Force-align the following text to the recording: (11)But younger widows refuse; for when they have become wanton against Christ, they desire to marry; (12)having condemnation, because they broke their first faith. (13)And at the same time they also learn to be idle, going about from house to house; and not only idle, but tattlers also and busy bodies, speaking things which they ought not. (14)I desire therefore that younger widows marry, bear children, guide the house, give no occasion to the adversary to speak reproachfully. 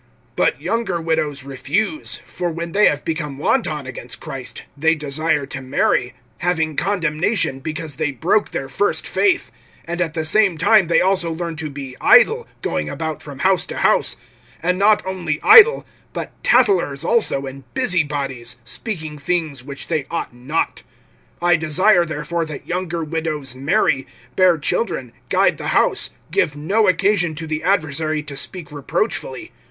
(11)But 0.35 0.59
younger 0.59 0.99
widows 0.99 1.43
refuse; 1.43 2.21
for 2.25 2.49
when 2.51 2.71
they 2.71 2.87
have 2.87 3.05
become 3.05 3.37
wanton 3.37 3.85
against 3.85 4.19
Christ, 4.19 4.63
they 4.75 4.95
desire 4.95 5.45
to 5.45 5.61
marry; 5.61 6.15
(12)having 6.41 6.75
condemnation, 6.75 7.59
because 7.59 7.97
they 7.97 8.09
broke 8.09 8.49
their 8.49 8.67
first 8.67 9.05
faith. 9.07 9.51
(13)And 9.87 10.01
at 10.01 10.15
the 10.15 10.25
same 10.25 10.57
time 10.57 10.87
they 10.87 11.01
also 11.01 11.29
learn 11.31 11.55
to 11.57 11.69
be 11.69 11.95
idle, 12.01 12.47
going 12.63 12.89
about 12.89 13.21
from 13.21 13.37
house 13.45 13.63
to 13.67 13.77
house; 13.77 14.15
and 14.63 14.79
not 14.79 15.05
only 15.05 15.39
idle, 15.43 15.85
but 16.13 16.31
tattlers 16.43 17.05
also 17.05 17.45
and 17.45 17.71
busy 17.75 18.01
bodies, 18.01 18.55
speaking 18.63 19.19
things 19.19 19.63
which 19.63 19.87
they 19.87 20.07
ought 20.09 20.33
not. 20.33 20.81
(14)I 21.43 21.59
desire 21.59 22.05
therefore 22.07 22.43
that 22.45 22.65
younger 22.67 23.03
widows 23.03 23.53
marry, 23.53 24.07
bear 24.35 24.57
children, 24.57 25.13
guide 25.29 25.57
the 25.59 25.67
house, 25.77 26.09
give 26.31 26.55
no 26.57 26.87
occasion 26.87 27.35
to 27.35 27.45
the 27.45 27.61
adversary 27.61 28.23
to 28.23 28.35
speak 28.35 28.71
reproachfully. 28.71 29.51